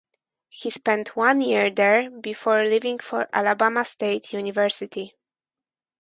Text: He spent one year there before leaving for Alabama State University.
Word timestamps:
He 0.49 0.71
spent 0.71 1.15
one 1.15 1.41
year 1.41 1.69
there 1.69 2.09
before 2.09 2.63
leaving 2.63 2.97
for 2.97 3.29
Alabama 3.31 3.85
State 3.85 4.33
University. 4.33 5.13